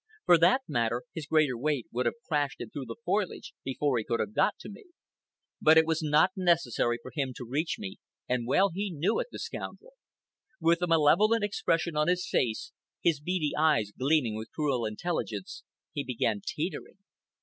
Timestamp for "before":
3.63-3.99